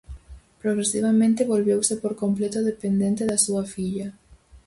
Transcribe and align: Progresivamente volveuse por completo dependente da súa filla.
Progresivamente 0.61 1.45
volveuse 1.51 1.93
por 2.01 2.13
completo 2.23 2.59
dependente 2.71 3.23
da 3.29 3.37
súa 3.45 3.63
filla. 3.75 4.07